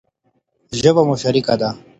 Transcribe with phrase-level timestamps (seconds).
[0.79, 1.69] ژبه مو شريکه ده.